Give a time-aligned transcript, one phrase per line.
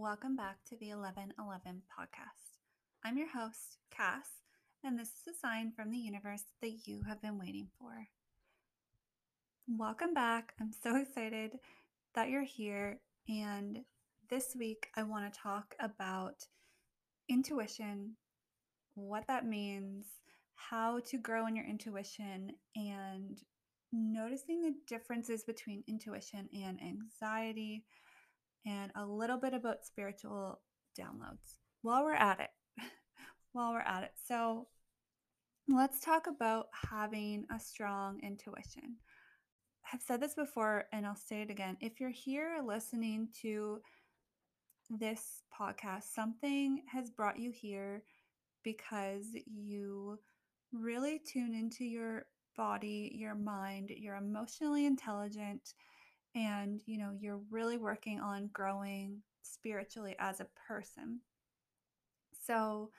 [0.00, 2.60] Welcome back to the 1111 podcast.
[3.04, 4.28] I'm your host, Kas,
[4.84, 8.06] and this is a sign from the universe that you have been waiting for.
[9.66, 10.52] Welcome back.
[10.60, 11.58] I'm so excited
[12.14, 13.00] that you're here.
[13.28, 13.80] And
[14.30, 16.46] this week, I want to talk about
[17.28, 18.12] intuition,
[18.94, 20.06] what that means,
[20.54, 23.42] how to grow in your intuition, and
[23.92, 27.82] noticing the differences between intuition and anxiety,
[28.66, 30.60] and a little bit about spiritual
[30.98, 32.50] downloads while we're at it.
[33.52, 34.12] while we're at it.
[34.26, 34.66] So,
[35.68, 38.96] let's talk about having a strong intuition.
[39.92, 41.76] I've said this before and I'll say it again.
[41.80, 43.80] If you're here listening to
[44.90, 48.02] this podcast, something has brought you here
[48.64, 50.18] because you
[50.72, 55.74] really tune into your body, your mind, you're emotionally intelligent,
[56.38, 61.20] and you know, you're really working on growing spiritually as a person.
[62.46, 62.90] So,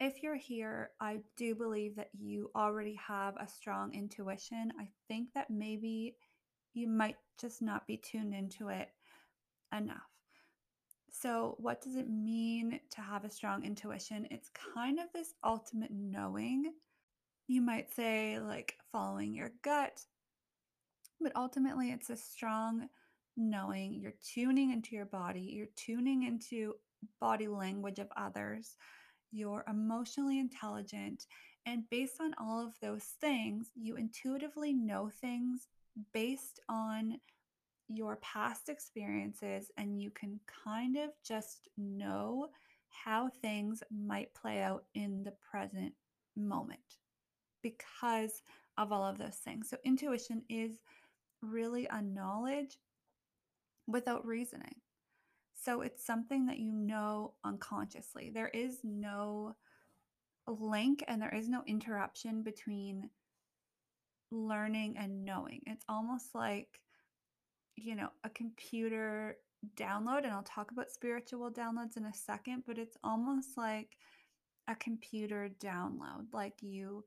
[0.00, 4.72] if you're here, I do believe that you already have a strong intuition.
[4.80, 6.16] I think that maybe
[6.72, 8.88] you might just not be tuned into it
[9.76, 9.98] enough.
[11.12, 14.26] So, what does it mean to have a strong intuition?
[14.30, 16.72] It's kind of this ultimate knowing.
[17.46, 20.00] You might say, like, following your gut,
[21.20, 22.88] but ultimately, it's a strong
[23.36, 23.94] knowing.
[23.94, 26.74] You're tuning into your body, you're tuning into
[27.20, 28.76] body language of others,
[29.32, 31.26] you're emotionally intelligent.
[31.66, 35.68] And based on all of those things, you intuitively know things
[36.12, 37.18] based on
[37.88, 42.48] your past experiences, and you can kind of just know
[42.88, 45.92] how things might play out in the present
[46.36, 46.80] moment
[47.62, 48.42] because
[48.78, 49.68] of all of those things.
[49.68, 50.78] So, intuition is
[51.42, 52.78] really a knowledge
[53.86, 54.76] without reasoning.
[55.54, 58.30] So, it's something that you know unconsciously.
[58.30, 59.56] There is no
[60.46, 63.10] link and there is no interruption between
[64.30, 65.60] learning and knowing.
[65.66, 66.80] It's almost like,
[67.76, 69.36] you know, a computer
[69.76, 73.96] download, and I'll talk about spiritual downloads in a second, but it's almost like
[74.68, 76.32] a computer download.
[76.32, 77.04] Like you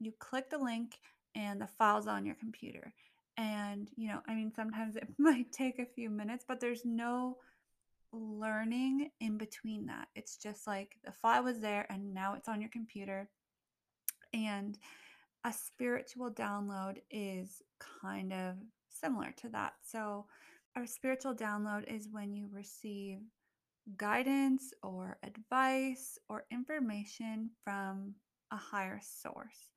[0.00, 0.98] you click the link
[1.34, 2.92] and the file's on your computer.
[3.40, 7.38] And, you know, I mean, sometimes it might take a few minutes, but there's no
[8.12, 10.08] learning in between that.
[10.14, 13.30] It's just like the file was there and now it's on your computer.
[14.34, 14.78] And
[15.44, 17.62] a spiritual download is
[18.02, 18.56] kind of
[18.90, 19.72] similar to that.
[19.82, 20.26] So,
[20.76, 23.20] a spiritual download is when you receive
[23.96, 28.14] guidance or advice or information from
[28.52, 29.70] a higher source.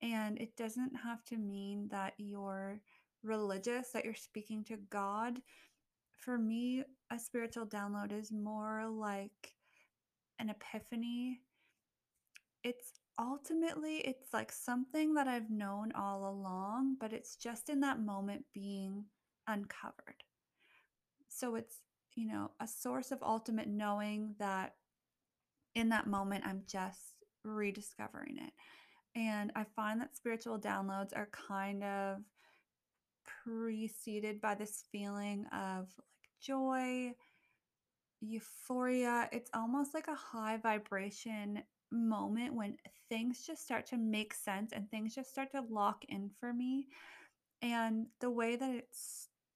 [0.00, 2.80] And it doesn't have to mean that you're
[3.22, 5.40] religious, that you're speaking to God.
[6.18, 9.54] For me, a spiritual download is more like
[10.38, 11.40] an epiphany.
[12.64, 18.00] It's ultimately it's like something that I've known all along, but it's just in that
[18.00, 19.04] moment being
[19.46, 20.24] uncovered.
[21.28, 21.76] So it's,
[22.14, 24.74] you know, a source of ultimate knowing that
[25.74, 28.52] in that moment I'm just rediscovering it.
[29.14, 32.18] And I find that spiritual downloads are kind of
[33.44, 37.12] preceded by this feeling of like joy,
[38.20, 39.28] euphoria.
[39.32, 42.76] It's almost like a high vibration moment when
[43.08, 46.86] things just start to make sense and things just start to lock in for me.
[47.60, 48.88] And the way that it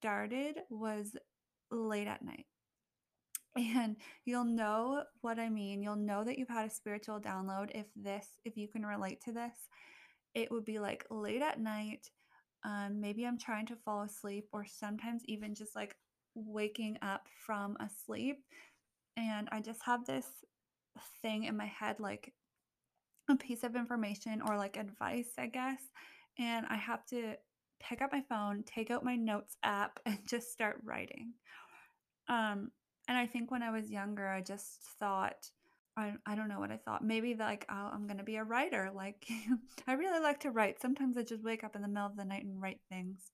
[0.00, 1.16] started was
[1.70, 2.46] late at night.
[3.54, 5.82] And you'll know what I mean.
[5.82, 9.32] You'll know that you've had a spiritual download if this, if you can relate to
[9.32, 9.54] this.
[10.34, 12.08] It would be like late at night.
[12.64, 15.96] Um, maybe I'm trying to fall asleep, or sometimes even just like
[16.34, 18.44] waking up from a sleep.
[19.16, 20.26] And I just have this
[21.20, 22.32] thing in my head, like
[23.28, 25.80] a piece of information or like advice, I guess.
[26.38, 27.34] And I have to
[27.80, 31.34] pick up my phone, take out my notes app, and just start writing.
[32.28, 32.70] Um,
[33.08, 35.50] and I think when I was younger, I just thought,
[35.96, 37.04] I, I don't know what I thought.
[37.04, 38.90] Maybe like, I'm to be a writer.
[38.94, 39.26] Like,
[39.86, 40.80] I really like to write.
[40.80, 43.30] Sometimes I just wake up in the middle of the night and write things.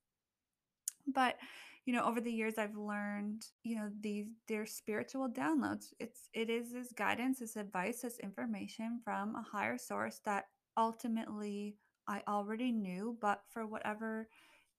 [1.06, 1.36] But,
[1.84, 5.92] you know, over the years, I've learned, you know, these, they're spiritual downloads.
[6.00, 10.46] It's, it is this guidance, this advice, this information from a higher source that
[10.76, 11.76] ultimately
[12.08, 14.28] I already knew, but for whatever,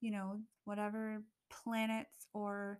[0.01, 2.79] you know, whatever planets or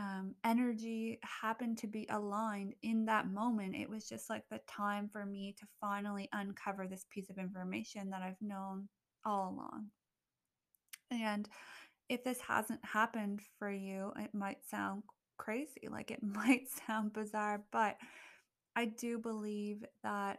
[0.00, 3.76] um, energy happened to be aligned in that moment.
[3.76, 8.08] It was just like the time for me to finally uncover this piece of information
[8.08, 8.88] that I've known
[9.26, 9.88] all along.
[11.10, 11.46] And
[12.08, 15.02] if this hasn't happened for you, it might sound
[15.36, 15.88] crazy.
[15.90, 17.98] Like it might sound bizarre, but
[18.74, 20.38] I do believe that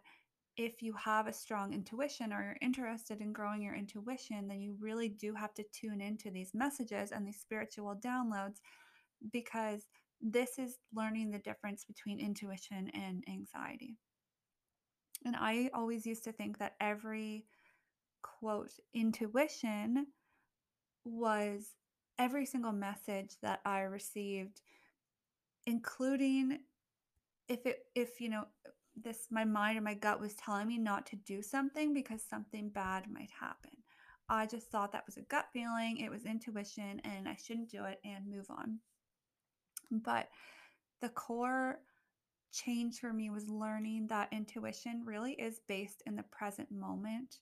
[0.57, 4.75] if you have a strong intuition or you're interested in growing your intuition, then you
[4.79, 8.57] really do have to tune into these messages and these spiritual downloads
[9.31, 9.85] because
[10.21, 13.97] this is learning the difference between intuition and anxiety.
[15.25, 17.45] And I always used to think that every
[18.21, 20.07] quote intuition
[21.03, 21.75] was
[22.19, 24.61] every single message that I received,
[25.65, 26.59] including
[27.47, 28.45] if it, if, you know,
[28.95, 32.69] this, my mind or my gut was telling me not to do something because something
[32.69, 33.71] bad might happen.
[34.29, 37.83] I just thought that was a gut feeling, it was intuition, and I shouldn't do
[37.85, 38.79] it and move on.
[39.91, 40.29] But
[41.01, 41.79] the core
[42.51, 47.39] change for me was learning that intuition really is based in the present moment.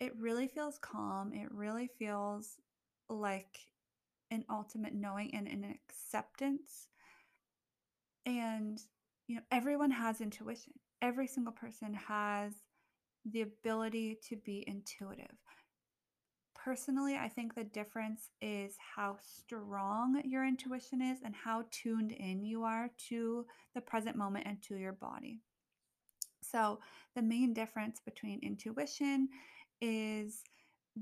[0.00, 1.32] It really feels calm.
[1.32, 2.56] It really feels
[3.08, 3.58] like
[4.30, 6.88] an ultimate knowing and an acceptance.
[8.26, 8.80] And,
[9.26, 10.72] you know, everyone has intuition.
[11.02, 12.54] Every single person has
[13.24, 15.36] the ability to be intuitive.
[16.64, 22.42] Personally, I think the difference is how strong your intuition is and how tuned in
[22.42, 23.44] you are to
[23.74, 25.40] the present moment and to your body.
[26.42, 26.80] So,
[27.14, 29.28] the main difference between intuition
[29.82, 30.42] is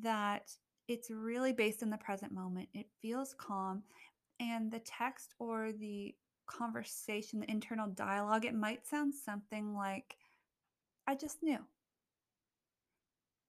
[0.03, 0.51] that
[0.89, 2.69] it's really based in the present moment.
[2.75, 3.85] It feels calm,
[4.41, 6.13] and the text or the
[6.47, 10.17] conversation, the internal dialogue, it might sound something like,
[11.07, 11.59] I just knew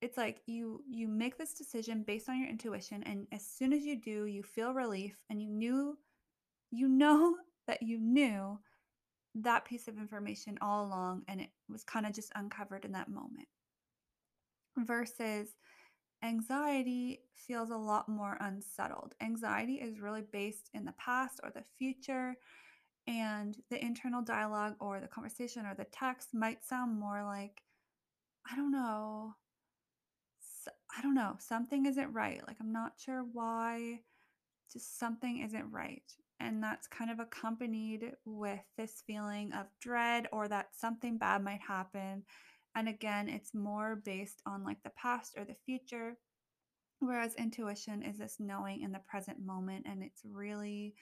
[0.04, 3.84] it's like you you make this decision based on your intuition and as soon as
[3.84, 5.98] you do you feel relief and you knew
[6.72, 7.36] you know
[7.68, 8.60] that you knew
[9.36, 13.10] that piece of information all along and it was kind of just uncovered in that
[13.10, 13.48] moment.
[14.78, 15.56] Versus
[16.24, 19.16] anxiety feels a lot more unsettled.
[19.22, 22.36] Anxiety is really based in the past or the future
[23.08, 27.62] and the internal dialogue or the conversation or the text might sound more like
[28.50, 29.36] i don't know
[30.96, 32.42] I don't know, something isn't right.
[32.48, 34.02] Like, I'm not sure why,
[34.72, 36.04] just something isn't right.
[36.40, 41.62] And that's kind of accompanied with this feeling of dread or that something bad might
[41.62, 42.24] happen.
[42.76, 46.18] And again, it's more based on like the past or the future.
[47.00, 49.86] Whereas intuition is this knowing in the present moment.
[49.88, 50.96] And it's really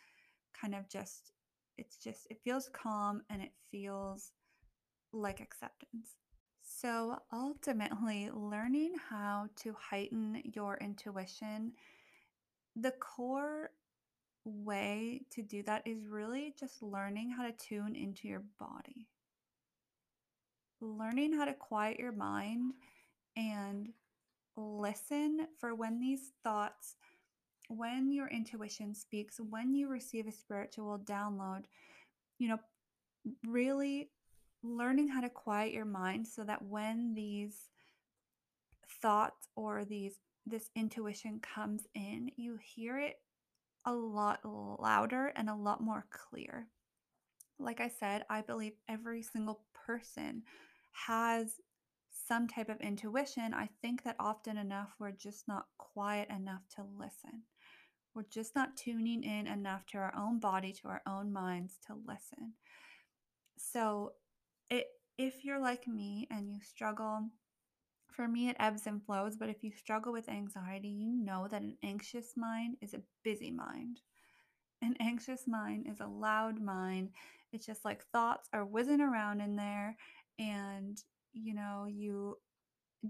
[0.60, 1.32] kind of just,
[1.78, 4.32] it's just, it feels calm and it feels
[5.12, 6.18] like acceptance.
[6.82, 11.74] So ultimately, learning how to heighten your intuition,
[12.76, 13.70] the core
[14.46, 19.08] way to do that is really just learning how to tune into your body.
[20.82, 22.74] Learning how to quiet your mind
[23.38, 23.90] and
[24.58, 26.96] listen for when these thoughts,
[27.68, 31.66] when your intuition speaks, when you receive a spiritual download,
[32.40, 32.60] you know,
[33.46, 34.10] really
[34.64, 37.70] learning how to quiet your mind so that when these
[39.02, 43.18] thoughts or these this intuition comes in, you hear it
[43.86, 46.68] a lot louder and a lot more clear.
[47.60, 50.44] Like I said, I believe every single person
[51.06, 51.56] has
[52.28, 53.54] some type of intuition.
[53.54, 57.44] I think that often enough we're just not quiet enough to listen.
[58.14, 61.94] We're just not tuning in enough to our own body, to our own minds to
[61.94, 62.54] listen.
[63.58, 64.14] So,
[64.72, 64.88] it
[65.18, 67.30] if you're like me and you struggle
[68.12, 71.62] for me it ebbs and flows but if you struggle with anxiety you know that
[71.62, 74.00] an anxious mind is a busy mind.
[74.82, 77.12] An anxious mind is a loud mind.
[77.54, 79.96] It's just like thoughts are whizzing around in there
[80.40, 80.98] and
[81.34, 82.38] you know you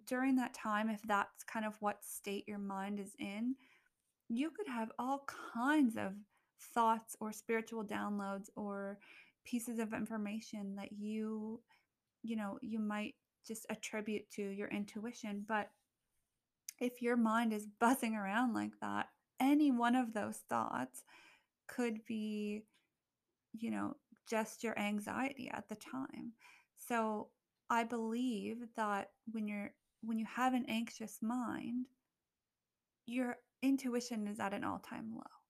[0.05, 3.55] during that time if that's kind of what state your mind is in
[4.29, 6.13] you could have all kinds of
[6.73, 8.97] thoughts or spiritual downloads or
[9.45, 11.61] pieces of information that you
[12.23, 15.69] you know you might just attribute to your intuition but
[16.79, 19.07] if your mind is buzzing around like that
[19.39, 21.03] any one of those thoughts
[21.67, 22.63] could be
[23.53, 23.95] you know
[24.29, 26.31] just your anxiety at the time.
[26.77, 27.29] So
[27.69, 29.71] i believe that when you're
[30.01, 31.85] when you have an anxious mind
[33.05, 35.40] your intuition is at an all-time low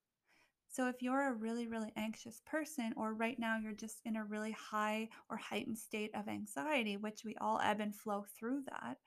[0.71, 4.23] so, if you're a really, really anxious person, or right now you're just in a
[4.23, 8.97] really high or heightened state of anxiety, which we all ebb and flow through that,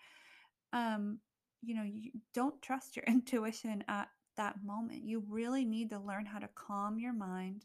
[0.73, 1.19] um,
[1.63, 5.05] you know, you don't trust your intuition at that moment.
[5.05, 7.65] You really need to learn how to calm your mind,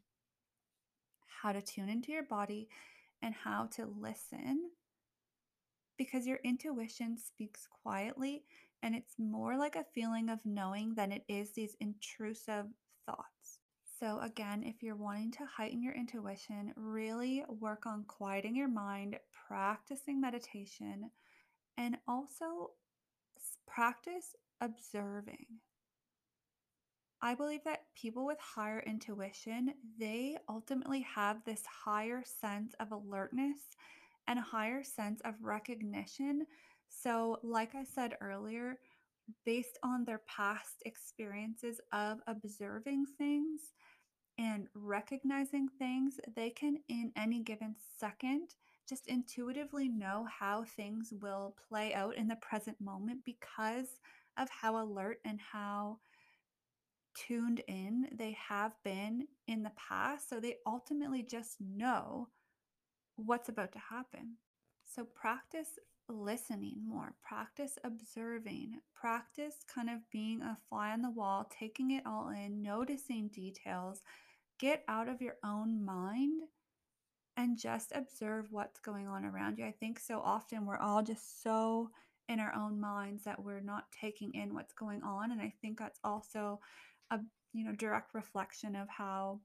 [1.42, 2.70] how to tune into your body,
[3.22, 4.70] and how to listen
[5.98, 8.44] because your intuition speaks quietly
[8.82, 12.66] and it's more like a feeling of knowing than it is these intrusive
[13.06, 13.39] thoughts.
[14.00, 19.20] So, again, if you're wanting to heighten your intuition, really work on quieting your mind,
[19.48, 21.12] practicing meditation,
[21.78, 22.72] and also
[23.68, 25.46] practice observing.
[27.22, 33.60] I believe that people with higher intuition, they ultimately have this higher sense of alertness
[34.28, 36.46] and a higher sense of recognition.
[36.88, 38.78] So, like I said earlier,
[39.46, 43.74] based on their past experiences of observing things
[44.40, 48.56] and recognizing things, they can, in any given second,
[48.88, 54.00] just intuitively know how things will play out in the present moment because
[54.38, 56.00] of how alert and how
[57.16, 60.30] tuned in they have been in the past.
[60.30, 62.30] So they ultimately just know
[63.18, 64.38] what's about to happen.
[64.86, 65.78] So practice
[66.08, 72.06] listening more, practice observing, practice kind of being a fly on the wall, taking it
[72.06, 74.02] all in, noticing details.
[74.60, 76.44] Get out of your own mind
[77.38, 79.66] and just observe what's going on around you.
[79.66, 81.90] I think so often we're all just so
[82.28, 85.80] in our own minds that we're not taking in what's going on and I think
[85.80, 86.60] that's also
[87.10, 87.20] a
[87.54, 89.40] you know direct reflection of how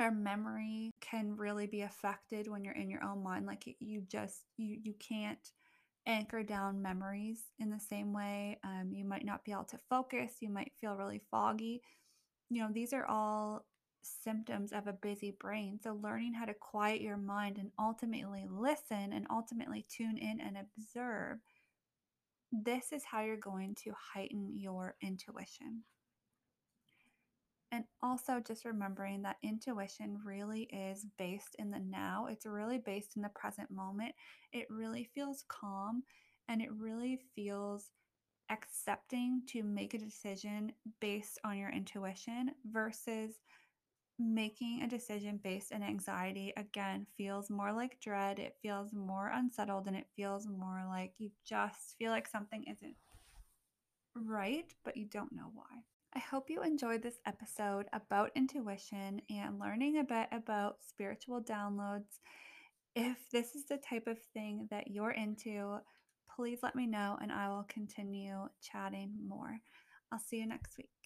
[0.00, 4.44] our memory can really be affected when you're in your own mind like you just
[4.56, 5.52] you you can't
[6.06, 10.36] anchor down memories in the same way um, you might not be able to focus
[10.40, 11.82] you might feel really foggy
[12.52, 13.64] you know, these are all
[14.02, 15.78] symptoms of a busy brain.
[15.82, 20.56] So, learning how to quiet your mind and ultimately listen and ultimately tune in and
[20.56, 21.38] observe,
[22.52, 25.84] this is how you're going to heighten your intuition.
[27.70, 33.16] And also, just remembering that intuition really is based in the now, it's really based
[33.16, 34.14] in the present moment.
[34.52, 36.02] It really feels calm
[36.48, 37.90] and it really feels
[38.50, 43.36] accepting to make a decision based on your intuition versus
[44.22, 49.86] making a decision based on anxiety again feels more like dread it feels more unsettled
[49.86, 52.94] and it feels more like you just feel like something isn't
[54.14, 55.84] right but you don't know why.
[56.14, 62.20] I hope you enjoyed this episode about intuition and learning a bit about spiritual downloads.
[62.94, 65.78] If this is the type of thing that you're into
[66.36, 69.58] please let me know and i will continue chatting more.
[70.10, 71.01] I'll see you next week